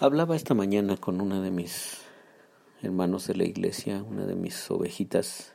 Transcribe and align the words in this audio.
Hablaba 0.00 0.34
esta 0.34 0.54
mañana 0.54 0.96
con 0.96 1.20
una 1.20 1.40
de 1.40 1.52
mis 1.52 2.02
hermanos 2.82 3.28
de 3.28 3.36
la 3.36 3.44
iglesia, 3.44 4.02
una 4.02 4.26
de 4.26 4.34
mis 4.34 4.68
ovejitas. 4.68 5.54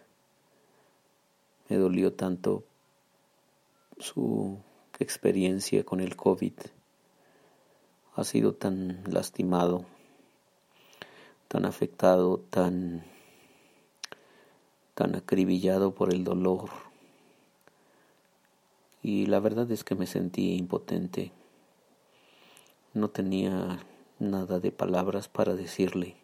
Me 1.68 1.76
dolió 1.76 2.14
tanto 2.14 2.64
su 3.98 4.58
experiencia 4.98 5.84
con 5.84 6.00
el 6.00 6.16
COVID. 6.16 6.54
Ha 8.16 8.24
sido 8.24 8.54
tan 8.54 9.04
lastimado, 9.12 9.84
tan 11.50 11.66
afectado, 11.66 12.40
tan, 12.50 13.04
tan 14.94 15.16
acribillado 15.16 15.94
por 15.94 16.14
el 16.14 16.24
dolor. 16.24 16.70
Y 19.04 19.26
la 19.26 19.42
verdad 19.42 19.70
es 19.70 19.84
que 19.84 19.96
me 19.96 20.08
sentí 20.08 20.56
impotente. 20.56 21.34
No 22.94 23.10
tenía 23.10 23.80
nada 24.20 24.60
de 24.60 24.72
palabras 24.72 25.28
para 25.28 25.56
decirle. 25.56 26.16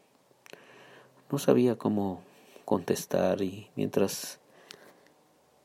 No 1.32 1.40
sabía 1.40 1.78
cómo 1.78 2.22
contestar 2.66 3.42
y 3.42 3.70
mientras 3.76 4.40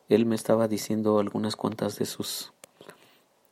él 0.08 0.26
me 0.26 0.34
estaba 0.34 0.66
diciendo 0.66 1.18
algunas 1.18 1.54
cuantas 1.54 1.98
de 1.98 2.06
sus 2.06 2.52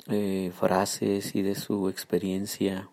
eh, 0.09 0.53
frases 0.59 1.35
y 1.35 1.43
de 1.43 1.55
su 1.55 1.89
experiencia, 1.89 2.89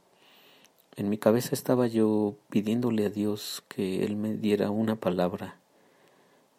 en 0.98 1.09
mi 1.09 1.18
cabeza 1.18 1.50
estaba 1.54 1.88
yo 1.88 2.36
pidiéndole 2.50 3.06
a 3.06 3.09
Dios 3.09 3.64
que 3.67 4.06
Él 4.06 4.16
me 4.16 4.36
diera 4.36 4.70
una 4.70 4.95
palabra, 4.95 5.56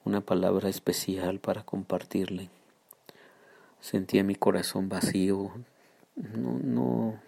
una 0.04 0.20
palabra 0.20 0.68
especial 0.68 1.38
para 1.38 1.62
compartirle. 1.62 2.50
Sentía 3.80 4.24
mi 4.24 4.34
corazón 4.34 4.88
vacío, 4.88 5.52
no, 6.16 6.58
no, 6.62 7.20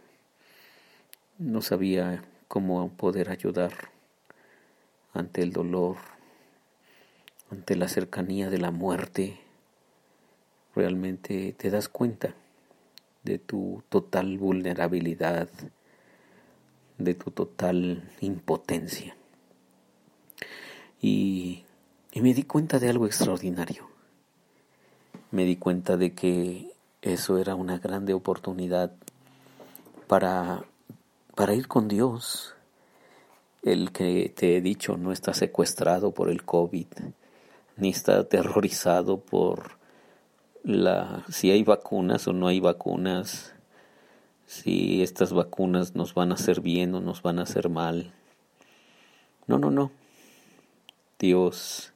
no 1.39 1.63
sabía 1.63 2.25
cómo 2.49 2.91
poder 2.91 3.31
ayudar 3.31 3.73
ante 5.13 5.43
el 5.43 5.53
dolor, 5.53 5.97
ante 7.51 7.77
la 7.77 7.89
cercanía 7.89 8.51
de 8.51 8.59
la 8.59 8.73
muerte. 8.73 9.39
Realmente 10.75 11.55
te 11.57 11.71
das 11.71 11.89
cuenta 11.89 12.35
de 13.23 13.39
tu 13.39 13.83
total 13.89 14.37
vulnerabilidad, 14.39 15.49
de 16.99 17.15
tu 17.15 17.31
total 17.31 18.11
impotencia. 18.21 19.17
Y, 21.01 21.65
me 22.15 22.35
di 22.35 22.43
cuenta 22.43 22.81
de 22.81 22.89
algo 22.89 23.07
extraordinario. 23.07 23.89
Me 25.31 25.45
di 25.45 25.55
cuenta 25.55 25.97
de 25.97 26.15
que 26.15 26.73
eso 27.01 27.39
era 27.39 27.55
una 27.55 27.79
grande 27.79 28.13
oportunidad 28.13 28.93
para 30.09 30.65
para 31.39 31.55
ir 31.55 31.69
con 31.69 31.87
Dios. 31.87 32.57
El 33.63 33.93
que 33.93 34.29
te 34.35 34.57
he 34.57 34.61
dicho 34.61 34.97
no 34.97 35.13
está 35.13 35.33
secuestrado 35.33 36.11
por 36.11 36.31
el 36.31 36.45
COVID, 36.45 36.89
ni 37.77 37.91
está 37.91 38.19
aterrorizado 38.19 39.21
por 39.21 39.79
la 40.65 41.25
si 41.29 41.53
hay 41.53 41.63
vacunas 41.63 42.27
o 42.27 42.33
no 42.33 42.49
hay 42.49 42.59
vacunas, 42.59 43.55
si 44.47 45.01
estas 45.01 45.33
vacunas 45.33 45.95
nos 45.95 46.13
van 46.13 46.33
a 46.33 46.35
hacer 46.35 46.61
bien 46.61 46.93
o 46.97 47.01
nos 47.01 47.23
van 47.23 47.39
a 47.39 47.43
hacer 47.43 47.69
mal. 47.69 48.13
No, 49.47 49.61
no, 49.61 49.71
no. 49.71 49.93
Dios 51.21 51.93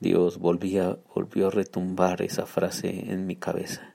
Dios 0.00 0.36
volvía, 0.36 0.98
volvió 1.14 1.46
a 1.46 1.50
retumbar 1.50 2.20
esa 2.20 2.44
frase 2.44 3.10
en 3.10 3.26
mi 3.26 3.36
cabeza. 3.36 3.94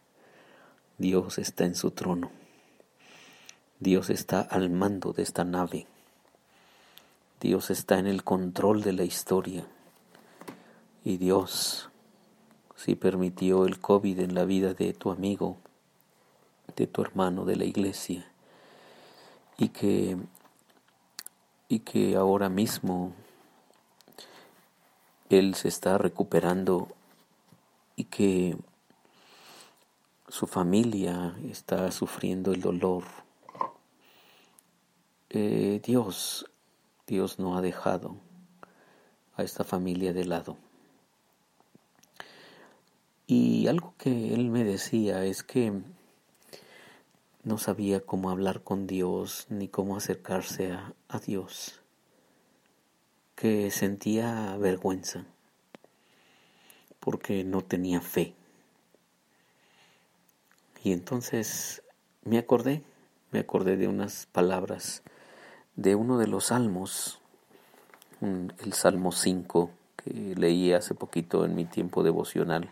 Dios 0.98 1.38
está 1.38 1.66
en 1.66 1.76
su 1.76 1.92
trono. 1.92 2.32
Dios 3.84 4.10
está 4.10 4.40
al 4.40 4.70
mando 4.70 5.12
de 5.12 5.24
esta 5.24 5.44
nave. 5.44 5.88
Dios 7.42 7.70
está 7.70 8.00
en 8.00 8.08
el 8.08 8.24
control 8.24 8.82
de 8.82 8.94
la 8.94 9.04
historia. 9.04 9.66
Y 11.04 11.18
Dios, 11.18 11.90
si 12.78 12.96
permitió 12.96 13.66
el 13.66 13.82
COVID 13.82 14.22
en 14.22 14.36
la 14.36 14.46
vida 14.46 14.74
de 14.74 14.94
tu 14.94 15.12
amigo, 15.12 15.58
de 16.78 16.88
tu 16.88 17.02
hermano 17.02 17.44
de 17.44 17.58
la 17.58 17.66
iglesia, 17.66 18.26
y 19.58 19.68
que, 19.68 20.16
y 21.68 21.80
que 21.80 22.16
ahora 22.16 22.48
mismo 22.48 23.12
él 25.30 25.56
se 25.56 25.68
está 25.68 25.98
recuperando 25.98 26.88
y 27.98 28.06
que 28.06 28.56
su 30.30 30.48
familia 30.48 31.36
está 31.50 31.92
sufriendo 31.92 32.54
el 32.54 32.62
dolor 32.62 33.04
eh, 35.36 35.82
Dios, 35.84 36.46
Dios 37.08 37.40
no 37.40 37.58
ha 37.58 37.62
dejado 37.62 38.18
a 39.36 39.42
esta 39.42 39.64
familia 39.64 40.14
de 40.14 40.26
lado. 40.26 40.58
Y 43.26 43.66
algo 43.66 43.96
que 43.98 44.36
él 44.36 44.52
me 44.52 44.64
decía 44.64 45.26
es 45.26 45.42
que 45.42 45.82
no 47.44 47.58
sabía 47.58 48.02
cómo 48.02 48.30
hablar 48.30 48.62
con 48.62 48.86
Dios 48.86 49.48
ni 49.50 49.68
cómo 49.68 49.98
acercarse 49.98 50.72
a, 50.72 50.94
a 51.08 51.20
Dios, 51.20 51.82
que 53.36 53.72
sentía 53.72 54.56
vergüenza 54.58 55.26
porque 57.00 57.44
no 57.44 57.64
tenía 57.64 58.02
fe. 58.02 58.36
Y 60.84 60.92
entonces 60.92 61.82
me 62.24 62.38
acordé, 62.38 62.84
me 63.32 63.40
acordé 63.40 63.78
de 63.78 63.88
unas 63.88 64.28
palabras 64.28 65.02
de 65.76 65.96
uno 65.96 66.18
de 66.18 66.28
los 66.28 66.46
salmos, 66.46 67.20
el 68.22 68.74
Salmo 68.74 69.12
5, 69.12 69.72
que 69.98 70.36
leí 70.36 70.72
hace 70.74 70.94
poquito 70.94 71.46
en 71.46 71.56
mi 71.56 71.66
tiempo 71.66 72.04
devocional. 72.04 72.70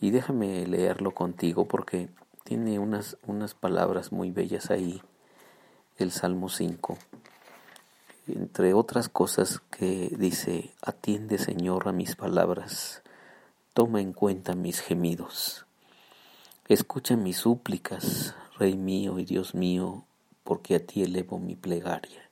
Y 0.00 0.10
déjame 0.10 0.66
leerlo 0.66 1.12
contigo 1.12 1.66
porque 1.68 2.08
tiene 2.44 2.78
unas, 2.78 3.16
unas 3.26 3.54
palabras 3.54 4.12
muy 4.12 4.30
bellas 4.30 4.70
ahí, 4.70 5.02
el 5.98 6.10
Salmo 6.10 6.48
5. 6.48 6.98
Entre 8.28 8.74
otras 8.74 9.08
cosas 9.08 9.60
que 9.70 10.14
dice, 10.18 10.72
atiende 10.82 11.38
Señor 11.38 11.88
a 11.88 11.92
mis 11.92 12.16
palabras, 12.16 13.02
toma 13.74 14.00
en 14.00 14.12
cuenta 14.12 14.54
mis 14.54 14.80
gemidos. 14.80 15.66
Escucha 16.68 17.16
mis 17.16 17.38
súplicas, 17.38 18.34
Rey 18.58 18.76
mío 18.76 19.18
y 19.18 19.24
Dios 19.24 19.54
mío, 19.54 20.04
porque 20.44 20.76
a 20.76 20.86
ti 20.86 21.02
elevo 21.02 21.38
mi 21.38 21.56
plegaria. 21.56 22.30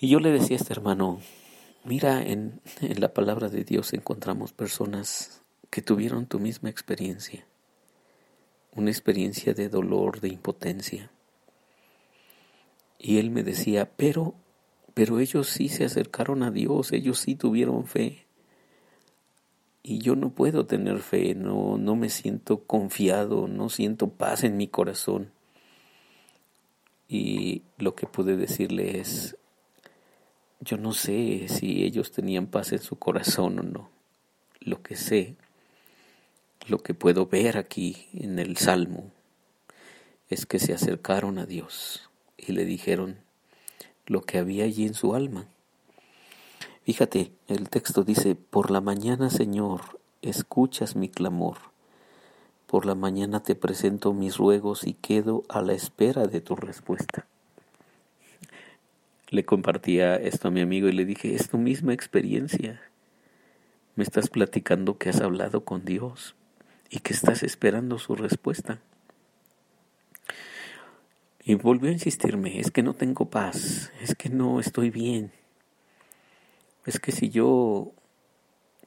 Y 0.00 0.08
yo 0.08 0.20
le 0.20 0.30
decía 0.30 0.56
a 0.56 0.60
este 0.60 0.72
hermano, 0.72 1.20
mira, 1.84 2.22
en, 2.22 2.60
en 2.80 3.00
la 3.00 3.12
palabra 3.12 3.48
de 3.48 3.64
Dios 3.64 3.92
encontramos 3.92 4.52
personas 4.52 5.42
que 5.70 5.82
tuvieron 5.82 6.26
tu 6.26 6.38
misma 6.38 6.70
experiencia, 6.70 7.44
una 8.74 8.90
experiencia 8.90 9.54
de 9.54 9.68
dolor, 9.68 10.20
de 10.20 10.28
impotencia. 10.28 11.10
Y 12.98 13.18
él 13.18 13.30
me 13.30 13.42
decía, 13.42 13.90
pero, 13.96 14.34
pero 14.94 15.18
ellos 15.18 15.48
sí 15.48 15.68
se 15.68 15.84
acercaron 15.84 16.42
a 16.42 16.50
Dios, 16.50 16.92
ellos 16.92 17.18
sí 17.18 17.34
tuvieron 17.34 17.86
fe. 17.86 18.24
Y 19.82 19.98
yo 19.98 20.16
no 20.16 20.30
puedo 20.30 20.66
tener 20.66 20.98
fe, 20.98 21.34
no, 21.34 21.78
no 21.78 21.96
me 21.96 22.08
siento 22.08 22.64
confiado, 22.64 23.48
no 23.48 23.68
siento 23.68 24.10
paz 24.10 24.44
en 24.44 24.56
mi 24.56 24.68
corazón. 24.68 25.32
Y 27.08 27.62
lo 27.78 27.94
que 27.94 28.06
pude 28.06 28.36
decirle 28.36 29.00
es, 29.00 29.36
yo 30.60 30.76
no 30.76 30.92
sé 30.92 31.46
si 31.48 31.82
ellos 31.84 32.12
tenían 32.12 32.46
paz 32.46 32.72
en 32.72 32.80
su 32.80 32.96
corazón 32.96 33.58
o 33.58 33.62
no. 33.62 33.90
Lo 34.60 34.82
que 34.82 34.96
sé, 34.96 35.36
lo 36.66 36.82
que 36.82 36.92
puedo 36.92 37.26
ver 37.26 37.56
aquí 37.56 38.08
en 38.12 38.38
el 38.38 38.58
Salmo, 38.58 39.10
es 40.28 40.44
que 40.44 40.58
se 40.58 40.74
acercaron 40.74 41.38
a 41.38 41.46
Dios 41.46 42.10
y 42.36 42.52
le 42.52 42.66
dijeron 42.66 43.16
lo 44.06 44.20
que 44.20 44.36
había 44.36 44.64
allí 44.64 44.86
en 44.86 44.94
su 44.94 45.14
alma. 45.14 45.46
Fíjate, 46.84 47.32
el 47.48 47.70
texto 47.70 48.02
dice, 48.02 48.34
por 48.34 48.70
la 48.70 48.80
mañana, 48.80 49.30
Señor, 49.30 50.00
escuchas 50.20 50.96
mi 50.96 51.08
clamor 51.08 51.56
por 52.68 52.84
la 52.84 52.94
mañana 52.94 53.42
te 53.42 53.54
presento 53.54 54.12
mis 54.12 54.36
ruegos 54.36 54.86
y 54.86 54.92
quedo 54.92 55.42
a 55.48 55.62
la 55.62 55.72
espera 55.72 56.26
de 56.26 56.42
tu 56.42 56.54
respuesta. 56.54 57.26
Le 59.30 59.46
compartía 59.46 60.16
esto 60.16 60.48
a 60.48 60.50
mi 60.50 60.60
amigo 60.60 60.86
y 60.86 60.92
le 60.92 61.06
dije, 61.06 61.34
es 61.34 61.48
tu 61.48 61.56
misma 61.56 61.94
experiencia. 61.94 62.82
Me 63.96 64.04
estás 64.04 64.28
platicando 64.28 64.98
que 64.98 65.08
has 65.08 65.22
hablado 65.22 65.64
con 65.64 65.86
Dios 65.86 66.36
y 66.90 66.98
que 66.98 67.14
estás 67.14 67.42
esperando 67.42 67.98
su 67.98 68.14
respuesta. 68.14 68.80
Y 71.42 71.54
volvió 71.54 71.88
a 71.88 71.94
insistirme, 71.94 72.60
es 72.60 72.70
que 72.70 72.82
no 72.82 72.92
tengo 72.92 73.30
paz, 73.30 73.92
es 74.02 74.14
que 74.14 74.28
no 74.28 74.60
estoy 74.60 74.90
bien. 74.90 75.32
Es 76.84 77.00
que 77.00 77.12
si 77.12 77.30
yo 77.30 77.92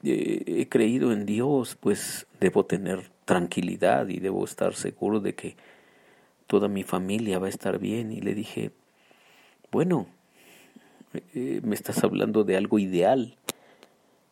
eh, 0.03 0.43
he 0.45 0.69
creído 0.69 1.11
en 1.13 1.25
Dios, 1.25 1.75
pues 1.79 2.27
debo 2.39 2.67
tener 2.67 3.09
tranquilidad 3.31 4.09
y 4.09 4.19
debo 4.19 4.43
estar 4.43 4.75
seguro 4.75 5.21
de 5.21 5.35
que 5.35 5.55
toda 6.47 6.67
mi 6.67 6.83
familia 6.83 7.39
va 7.39 7.45
a 7.45 7.49
estar 7.49 7.79
bien. 7.79 8.11
Y 8.11 8.19
le 8.19 8.35
dije, 8.35 8.71
bueno, 9.71 10.07
eh, 11.33 11.61
me 11.63 11.73
estás 11.75 12.03
hablando 12.03 12.43
de 12.43 12.57
algo 12.57 12.77
ideal, 12.77 13.37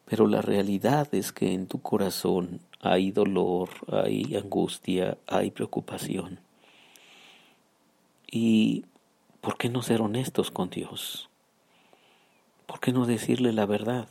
pero 0.03 0.27
la 0.27 0.41
realidad 0.41 1.07
es 1.13 1.31
que 1.31 1.53
en 1.53 1.67
tu 1.67 1.81
corazón 1.81 2.59
hay 2.81 3.11
dolor, 3.11 3.69
hay 3.89 4.35
angustia, 4.35 5.17
hay 5.27 5.51
preocupación. 5.51 6.41
¿Y 8.29 8.83
por 9.39 9.57
qué 9.57 9.69
no 9.69 9.81
ser 9.81 10.01
honestos 10.01 10.51
con 10.51 10.69
Dios? 10.69 11.29
¿Por 12.65 12.81
qué 12.81 12.91
no 12.91 13.05
decirle 13.05 13.53
la 13.53 13.65
verdad? 13.65 14.09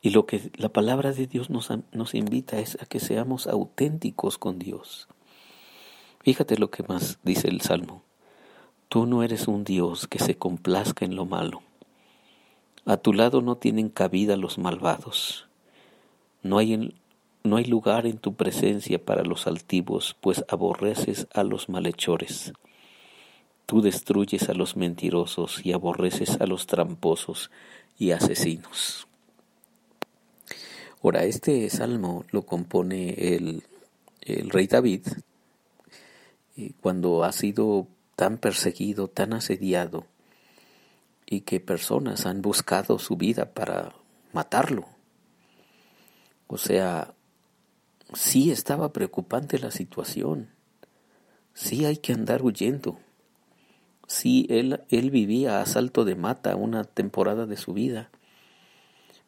Y 0.00 0.10
lo 0.10 0.26
que 0.26 0.50
la 0.56 0.68
palabra 0.68 1.12
de 1.12 1.26
Dios 1.26 1.50
nos, 1.50 1.70
nos 1.92 2.14
invita 2.14 2.58
es 2.60 2.80
a 2.80 2.86
que 2.86 3.00
seamos 3.00 3.46
auténticos 3.46 4.38
con 4.38 4.58
Dios. 4.58 5.08
Fíjate 6.20 6.56
lo 6.56 6.70
que 6.70 6.82
más 6.84 7.18
dice 7.22 7.48
el 7.48 7.60
Salmo. 7.60 8.02
Tú 8.88 9.06
no 9.06 9.22
eres 9.22 9.48
un 9.48 9.64
Dios 9.64 10.06
que 10.06 10.18
se 10.18 10.36
complazca 10.36 11.04
en 11.04 11.16
lo 11.16 11.26
malo. 11.26 11.62
A 12.86 12.96
tu 12.96 13.12
lado 13.12 13.42
no 13.42 13.56
tienen 13.56 13.90
cabida 13.90 14.36
los 14.36 14.56
malvados. 14.56 15.48
No 16.42 16.58
hay, 16.58 16.94
no 17.42 17.56
hay 17.56 17.64
lugar 17.64 18.06
en 18.06 18.18
tu 18.18 18.34
presencia 18.34 19.04
para 19.04 19.24
los 19.24 19.46
altivos, 19.46 20.16
pues 20.20 20.44
aborreces 20.48 21.26
a 21.34 21.42
los 21.42 21.68
malhechores. 21.68 22.52
Tú 23.66 23.82
destruyes 23.82 24.48
a 24.48 24.54
los 24.54 24.76
mentirosos 24.76 25.66
y 25.66 25.72
aborreces 25.72 26.40
a 26.40 26.46
los 26.46 26.66
tramposos 26.66 27.50
y 27.98 28.12
asesinos. 28.12 29.06
Ahora, 31.02 31.24
este 31.24 31.68
salmo 31.70 32.24
lo 32.30 32.42
compone 32.42 33.34
el, 33.34 33.62
el 34.22 34.50
rey 34.50 34.66
David 34.66 35.06
cuando 36.80 37.24
ha 37.24 37.32
sido 37.32 37.86
tan 38.16 38.38
perseguido, 38.38 39.08
tan 39.08 39.32
asediado, 39.32 40.06
y 41.24 41.42
que 41.42 41.60
personas 41.60 42.26
han 42.26 42.42
buscado 42.42 42.98
su 42.98 43.16
vida 43.16 43.52
para 43.52 43.94
matarlo. 44.32 44.88
O 46.46 46.56
sea, 46.56 47.14
sí 48.14 48.50
estaba 48.50 48.92
preocupante 48.92 49.58
la 49.58 49.70
situación, 49.70 50.48
sí 51.54 51.84
hay 51.84 51.98
que 51.98 52.12
andar 52.12 52.42
huyendo, 52.42 52.98
sí 54.06 54.46
él, 54.48 54.80
él 54.88 55.10
vivía 55.10 55.60
a 55.60 55.66
salto 55.66 56.04
de 56.04 56.16
mata 56.16 56.56
una 56.56 56.84
temporada 56.84 57.46
de 57.46 57.58
su 57.58 57.74
vida, 57.74 58.10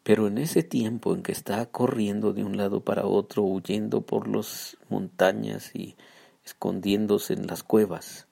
pero 0.02 0.26
en 0.26 0.38
ese 0.38 0.62
tiempo 0.62 1.14
en 1.14 1.22
que 1.22 1.32
está 1.32 1.66
corriendo 1.66 2.32
de 2.32 2.44
un 2.44 2.56
lado 2.56 2.80
para 2.80 3.06
otro, 3.06 3.42
huyendo 3.42 4.00
por 4.00 4.28
las 4.28 4.76
montañas 4.88 5.74
y 5.74 5.96
escondiéndose 6.44 7.34
en 7.34 7.46
las 7.46 7.62
cuevas, 7.62 8.26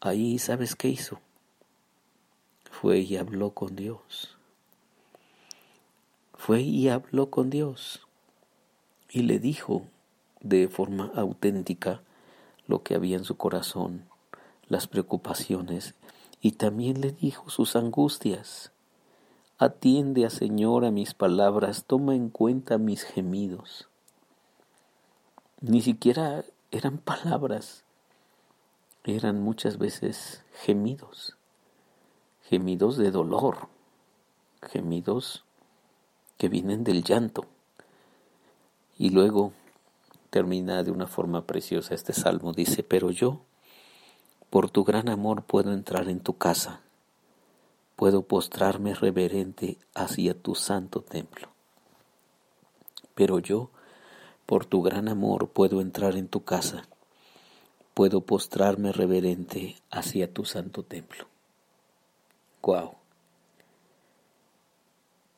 ahí 0.00 0.38
sabes 0.38 0.76
qué 0.76 0.88
hizo. 0.88 1.20
Fue 2.70 2.98
y 2.98 3.16
habló 3.16 3.50
con 3.50 3.74
Dios. 3.74 4.36
Fue 6.34 6.60
y 6.60 6.88
habló 6.88 7.30
con 7.30 7.48
Dios 7.48 8.06
y 9.10 9.22
le 9.22 9.38
dijo 9.38 9.82
de 10.40 10.68
forma 10.68 11.10
auténtica 11.14 12.02
lo 12.66 12.82
que 12.82 12.94
había 12.94 13.16
en 13.16 13.24
su 13.24 13.36
corazón, 13.36 14.04
las 14.68 14.86
preocupaciones, 14.86 15.94
y 16.40 16.52
también 16.52 17.00
le 17.00 17.12
dijo 17.12 17.48
sus 17.48 17.76
angustias. 17.76 18.72
Atiende 19.58 20.28
Señor 20.28 20.84
a 20.84 20.90
mis 20.90 21.14
palabras, 21.14 21.84
toma 21.86 22.14
en 22.14 22.28
cuenta 22.28 22.76
mis 22.76 23.04
gemidos. 23.04 23.88
Ni 25.62 25.80
siquiera 25.80 26.44
eran 26.70 26.98
palabras, 26.98 27.82
eran 29.04 29.40
muchas 29.40 29.78
veces 29.78 30.44
gemidos, 30.52 31.38
gemidos 32.42 32.98
de 32.98 33.10
dolor, 33.10 33.68
gemidos 34.60 35.46
que 36.36 36.50
vienen 36.50 36.84
del 36.84 37.02
llanto. 37.02 37.46
Y 38.98 39.08
luego 39.08 39.54
termina 40.28 40.82
de 40.82 40.90
una 40.90 41.06
forma 41.06 41.46
preciosa 41.46 41.94
este 41.94 42.12
salmo, 42.12 42.52
dice, 42.52 42.82
pero 42.82 43.10
yo, 43.10 43.40
por 44.50 44.68
tu 44.68 44.84
gran 44.84 45.08
amor, 45.08 45.44
puedo 45.44 45.72
entrar 45.72 46.10
en 46.10 46.20
tu 46.20 46.36
casa 46.36 46.82
puedo 47.96 48.22
postrarme 48.22 48.94
reverente 48.94 49.78
hacia 49.94 50.34
tu 50.34 50.54
santo 50.54 51.00
templo. 51.00 51.48
Pero 53.14 53.38
yo, 53.38 53.70
por 54.44 54.66
tu 54.66 54.82
gran 54.82 55.08
amor, 55.08 55.48
puedo 55.48 55.80
entrar 55.80 56.14
en 56.16 56.28
tu 56.28 56.44
casa, 56.44 56.86
puedo 57.94 58.20
postrarme 58.20 58.92
reverente 58.92 59.76
hacia 59.90 60.32
tu 60.32 60.44
santo 60.44 60.82
templo. 60.82 61.26
Guau. 62.62 62.96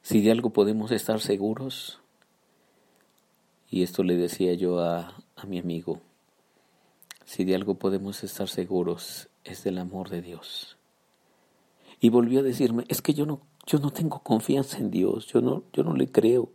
Si 0.02 0.20
de 0.20 0.32
algo 0.32 0.50
podemos 0.50 0.90
estar 0.90 1.20
seguros, 1.20 2.00
y 3.70 3.82
esto 3.84 4.02
le 4.02 4.16
decía 4.16 4.54
yo 4.54 4.80
a, 4.80 5.14
a 5.36 5.46
mi 5.46 5.58
amigo, 5.60 6.00
si 7.24 7.44
de 7.44 7.54
algo 7.54 7.74
podemos 7.74 8.24
estar 8.24 8.48
seguros 8.48 9.28
es 9.44 9.62
del 9.62 9.78
amor 9.78 10.08
de 10.08 10.22
Dios 10.22 10.77
y 12.00 12.10
volvió 12.10 12.40
a 12.40 12.42
decirme, 12.42 12.84
es 12.88 13.02
que 13.02 13.14
yo 13.14 13.26
no, 13.26 13.40
yo 13.66 13.78
no 13.78 13.90
tengo 13.90 14.20
confianza 14.20 14.78
en 14.78 14.90
Dios, 14.90 15.26
yo 15.26 15.40
no, 15.40 15.64
yo 15.72 15.82
no 15.82 15.94
le 15.94 16.10
creo. 16.10 16.50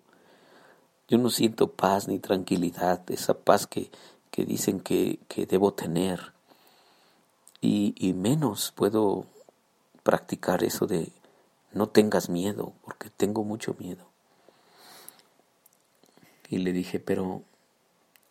Yo 1.09 1.17
no 1.17 1.29
siento 1.29 1.71
paz 1.71 2.07
ni 2.07 2.17
tranquilidad, 2.19 3.03
esa 3.11 3.33
paz 3.33 3.67
que, 3.67 3.91
que 4.31 4.45
dicen 4.45 4.79
que, 4.79 5.19
que 5.27 5.45
debo 5.45 5.73
tener. 5.73 6.33
Y, 7.59 7.93
y 7.97 8.13
menos 8.13 8.71
puedo 8.75 9.25
practicar 10.03 10.63
eso 10.63 10.87
de 10.87 11.11
no 11.73 11.89
tengas 11.89 12.29
miedo, 12.29 12.73
porque 12.83 13.09
tengo 13.09 13.43
mucho 13.43 13.75
miedo. 13.79 14.05
Y 16.49 16.59
le 16.59 16.71
dije, 16.71 16.99
pero, 16.99 17.41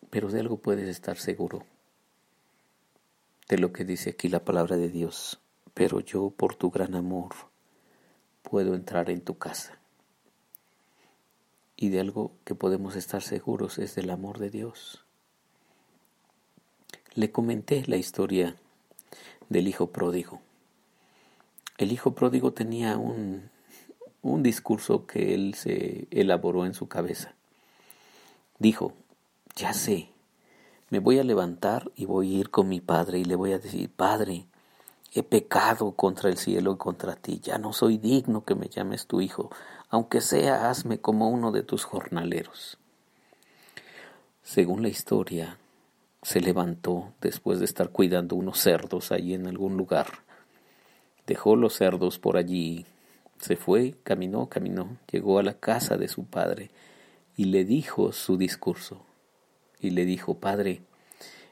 pero 0.09 0.29
de 0.29 0.39
algo 0.39 0.57
puedes 0.57 0.87
estar 0.87 1.17
seguro, 1.17 1.63
de 3.49 3.59
lo 3.59 3.71
que 3.71 3.85
dice 3.85 4.11
aquí 4.11 4.29
la 4.29 4.43
palabra 4.43 4.77
de 4.77 4.89
Dios 4.89 5.39
pero 5.73 5.99
yo 5.99 6.29
por 6.29 6.55
tu 6.55 6.69
gran 6.69 6.95
amor 6.95 7.33
puedo 8.41 8.75
entrar 8.75 9.09
en 9.09 9.21
tu 9.21 9.37
casa. 9.37 9.77
Y 11.75 11.89
de 11.89 11.99
algo 11.99 12.31
que 12.45 12.55
podemos 12.55 12.95
estar 12.95 13.21
seguros 13.21 13.79
es 13.79 13.95
del 13.95 14.09
amor 14.09 14.39
de 14.39 14.49
Dios. 14.49 15.03
Le 17.15 17.31
comenté 17.31 17.83
la 17.87 17.97
historia 17.97 18.55
del 19.49 19.67
hijo 19.67 19.87
pródigo. 19.87 20.41
El 21.77 21.91
hijo 21.91 22.13
pródigo 22.13 22.53
tenía 22.53 22.97
un, 22.97 23.49
un 24.21 24.43
discurso 24.43 25.05
que 25.05 25.33
él 25.33 25.55
se 25.55 26.07
elaboró 26.11 26.65
en 26.65 26.73
su 26.73 26.87
cabeza. 26.87 27.33
Dijo, 28.59 28.93
ya 29.55 29.73
sé, 29.73 30.09
me 30.89 30.99
voy 30.99 31.19
a 31.19 31.23
levantar 31.23 31.91
y 31.95 32.05
voy 32.05 32.35
a 32.35 32.39
ir 32.39 32.49
con 32.49 32.69
mi 32.69 32.79
padre 32.79 33.19
y 33.19 33.25
le 33.25 33.35
voy 33.35 33.51
a 33.51 33.59
decir, 33.59 33.89
Padre, 33.89 34.45
He 35.15 35.21
pecado 35.21 35.91
contra 35.91 36.31
el 36.31 36.37
cielo 36.37 36.73
y 36.73 36.77
contra 36.77 37.15
ti. 37.15 37.39
Ya 37.43 37.59
no 37.59 37.71
soy 37.71 37.99
digno 37.99 38.43
que 38.43 38.55
me 38.55 38.67
llames 38.67 39.05
tu 39.05 39.21
hijo. 39.21 39.51
Aunque 39.89 40.21
sea, 40.21 40.71
hazme 40.71 40.99
como 40.99 41.29
uno 41.29 41.51
de 41.51 41.61
tus 41.61 41.83
jornaleros. 41.83 42.79
Según 44.41 44.81
la 44.81 44.89
historia, 44.89 45.59
se 46.23 46.41
levantó 46.41 47.13
después 47.21 47.59
de 47.59 47.65
estar 47.65 47.89
cuidando 47.89 48.35
unos 48.35 48.59
cerdos 48.59 49.11
allí 49.11 49.35
en 49.35 49.45
algún 49.45 49.77
lugar. 49.77 50.07
Dejó 51.27 51.55
los 51.55 51.75
cerdos 51.75 52.17
por 52.17 52.35
allí, 52.35 52.87
se 53.37 53.55
fue, 53.55 53.95
caminó, 54.03 54.49
caminó, 54.49 54.97
llegó 55.11 55.37
a 55.37 55.43
la 55.43 55.53
casa 55.53 55.95
de 55.95 56.07
su 56.07 56.25
padre 56.25 56.71
y 57.37 57.45
le 57.45 57.65
dijo 57.65 58.13
su 58.13 58.35
discurso. 58.35 59.05
Y 59.79 59.91
le 59.91 60.05
dijo, 60.05 60.39
Padre, 60.39 60.81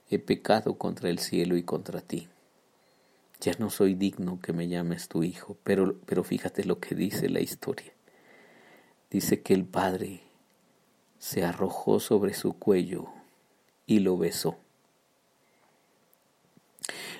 he 0.10 0.18
pecado 0.18 0.80
contra 0.80 1.10
el 1.10 1.20
cielo 1.20 1.58
y 1.58 1.64
contra 1.64 2.02
ti 2.02 2.28
ya 3.42 3.54
no 3.58 3.70
soy 3.70 3.96
digno 3.96 4.40
que 4.40 4.54
me 4.54 4.68
llames 4.68 5.08
tu 5.08 5.24
hijo, 5.24 5.58
pero, 5.64 5.96
pero 6.06 6.24
fíjate 6.24 6.64
lo 6.64 6.80
que 6.80 6.96
dice 6.96 7.28
la 7.28 7.42
historia. 7.42 7.92
Dice 9.10 9.42
que 9.42 9.54
el 9.54 9.66
padre 9.66 10.22
se 11.18 11.44
arrojó 11.44 12.00
sobre 12.00 12.34
su 12.34 12.54
cuello 12.54 13.08
y 13.88 14.00
lo 14.00 14.18
besó. 14.18 14.58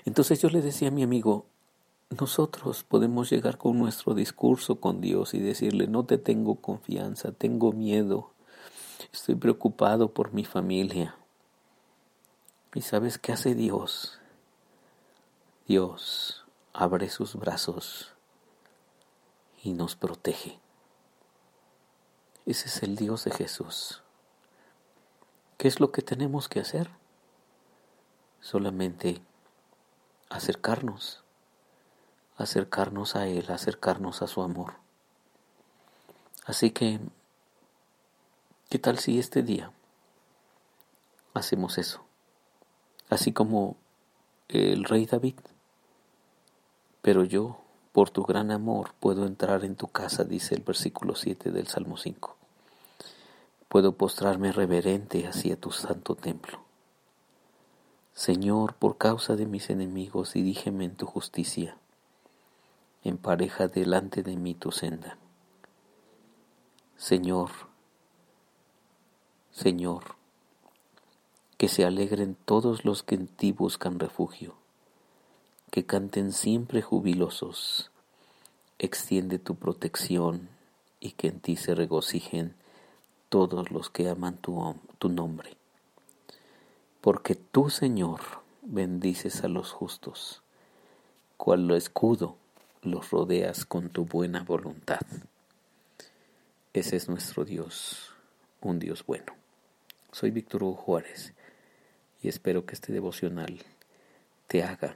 Entonces 0.06 0.40
yo 0.42 0.50
le 0.50 0.62
decía 0.62 0.88
a 0.90 0.92
mi 0.92 1.04
amigo, 1.04 1.48
nosotros 2.20 2.84
podemos 2.84 3.30
llegar 3.30 3.58
con 3.58 3.80
nuestro 3.80 4.14
discurso 4.14 4.80
con 4.80 5.02
Dios 5.02 5.34
y 5.34 5.40
decirle, 5.40 5.88
no 5.88 6.06
te 6.06 6.18
tengo 6.18 6.56
confianza, 6.56 7.32
tengo 7.32 7.72
miedo, 7.72 8.32
estoy 9.12 9.36
preocupado 9.36 10.14
por 10.14 10.34
mi 10.34 10.46
familia. 10.46 11.16
¿Y 12.74 12.82
sabes 12.82 13.18
qué 13.18 13.32
hace 13.32 13.56
Dios? 13.56 14.21
Dios 15.72 16.44
abre 16.74 17.10
sus 17.10 17.38
brazos 17.38 18.14
y 19.64 19.72
nos 19.72 19.96
protege. 19.96 20.60
Ese 22.46 22.68
es 22.68 22.84
el 22.84 22.98
Dios 22.98 23.24
de 23.24 23.32
Jesús. 23.32 24.04
¿Qué 25.58 25.70
es 25.70 25.80
lo 25.80 25.94
que 25.94 26.02
tenemos 26.02 26.50
que 26.50 26.60
hacer? 26.60 26.90
solamente 28.42 29.22
acercarnos, 30.30 31.24
acercarnos 32.36 33.16
a 33.16 33.28
Él, 33.28 33.50
acercarnos 33.50 34.22
a 34.22 34.28
su 34.28 34.42
amor. 34.42 34.74
Así 36.46 36.72
que, 36.72 37.00
¿qué 38.68 38.78
tal 38.78 39.00
si 39.00 39.20
este 39.20 39.42
día 39.42 39.72
hacemos 41.34 41.78
eso? 41.78 42.04
Así 43.10 43.32
como 43.32 43.78
el 44.50 44.84
rey 44.84 45.06
David. 45.06 45.36
Pero 47.02 47.24
yo, 47.24 47.58
por 47.92 48.10
tu 48.10 48.24
gran 48.24 48.52
amor, 48.52 48.94
puedo 49.00 49.26
entrar 49.26 49.66
en 49.66 49.76
tu 49.76 49.88
casa, 49.88 50.24
dice 50.24 50.56
el 50.56 50.62
versículo 50.62 51.16
7 51.16 51.52
del 51.52 51.68
Salmo 51.68 51.98
5. 51.98 52.36
Puedo 53.68 53.94
postrarme 53.94 54.52
reverente 54.52 55.28
hacia 55.28 55.56
tu 55.56 55.72
santo 55.72 56.16
templo. 56.16 56.60
Señor, 58.14 58.76
por 58.76 58.98
causa 58.98 59.36
de 59.36 59.46
mis 59.46 59.70
enemigos, 59.70 60.34
dirígeme 60.34 60.86
en 60.86 60.96
tu 60.96 61.06
justicia. 61.06 61.78
Empareja 63.04 63.68
delante 63.68 64.22
de 64.22 64.38
mí 64.38 64.54
tu 64.54 64.72
senda. 64.72 65.18
Señor, 66.98 67.50
Señor, 69.52 70.16
que 71.58 71.68
se 71.68 71.84
alegren 71.84 72.36
todos 72.46 72.86
los 72.86 73.02
que 73.02 73.16
en 73.16 73.28
ti 73.28 73.52
buscan 73.52 73.98
refugio, 73.98 74.56
que 75.72 75.86
canten 75.86 76.32
siempre 76.32 76.84
jubilosos. 76.84 77.90
Extiende 78.78 79.40
tu 79.40 79.56
protección 79.56 80.50
y 81.00 81.12
que 81.12 81.30
en 81.30 81.40
ti 81.40 81.56
se 81.56 81.74
regocijen 81.74 82.54
todos 83.30 83.72
los 83.72 83.90
que 83.90 84.10
aman 84.10 84.38
tu, 84.38 84.76
tu 85.00 85.10
nombre 85.10 85.58
porque 87.02 87.34
tú, 87.34 87.72
Señor, 87.72 88.22
bendices 88.62 89.44
a 89.44 89.48
los 89.48 89.72
justos, 89.72 90.44
cual 91.36 91.68
lo 91.68 91.76
escudo 91.76 92.38
los 92.84 93.10
rodeas 93.10 93.66
con 93.66 93.90
tu 93.90 94.06
buena 94.06 94.44
voluntad. 94.44 95.02
Ese 96.74 96.96
es 96.96 97.10
nuestro 97.10 97.44
Dios, 97.44 98.14
un 98.62 98.78
Dios 98.80 99.04
bueno. 99.06 99.34
Soy 100.12 100.30
Víctor 100.30 100.64
Hugo 100.64 100.76
Juárez 100.76 101.34
y 102.22 102.30
espero 102.30 102.66
que 102.66 102.76
este 102.76 102.94
devocional 102.94 103.60
te 104.48 104.64
haga 104.64 104.96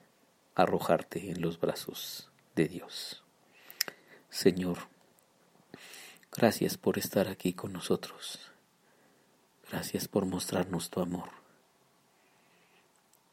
arrojarte 0.56 1.30
en 1.30 1.42
los 1.42 1.60
brazos 1.60 2.32
de 2.56 2.68
Dios. 2.68 3.24
Señor, 4.30 4.78
gracias 6.32 6.78
por 6.78 6.98
estar 6.98 7.28
aquí 7.28 7.54
con 7.54 7.74
nosotros. 7.74 8.40
Gracias 9.70 10.08
por 10.08 10.26
mostrarnos 10.26 10.90
tu 10.90 11.02
amor. 11.02 11.30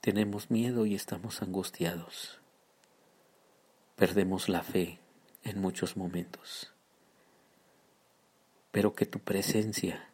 Tenemos 0.01 0.51
miedo 0.51 0.85
y 0.85 0.95
estamos 0.95 1.43
angustiados. 1.43 2.41
Perdemos 3.97 4.49
la 4.49 4.63
fe 4.63 4.99
en 5.45 5.61
muchos 5.61 5.97
momentos. 5.97 6.73
Pero 8.73 8.95
que 8.95 9.07
tu 9.07 9.21
presencia, 9.21 10.09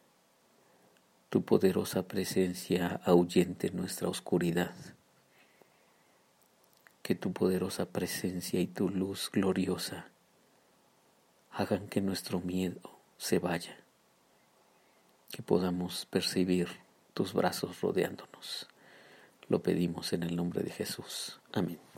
tu 1.29 1.43
poderosa 1.43 2.07
presencia 2.07 3.01
ahuyente 3.03 3.71
nuestra 3.71 4.09
oscuridad. 4.09 4.75
Que 7.09 7.15
tu 7.15 7.33
poderosa 7.33 7.87
presencia 7.87 8.61
y 8.61 8.67
tu 8.67 8.87
luz 8.87 9.31
gloriosa 9.33 10.09
hagan 11.49 11.87
que 11.87 12.01
nuestro 12.01 12.39
miedo 12.39 12.99
se 13.17 13.39
vaya. 13.39 13.75
Que 15.31 15.41
podamos 15.41 16.05
percibir 16.05 16.67
tus 17.15 17.33
brazos 17.33 17.81
rodeándonos 17.81 18.67
lo 19.49 19.63
pedimos 19.63 20.13
en 20.13 20.21
el 20.21 20.35
nombre 20.35 20.61
de 20.61 20.69
Jesús. 20.69 21.39
Amén. 21.51 21.88